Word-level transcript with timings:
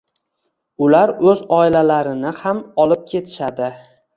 ular 0.85 1.13
o‘z 1.33 1.43
oilalarini 1.59 2.35
ham 2.41 2.65
olib 2.87 3.07
ketishadi. 3.13 3.71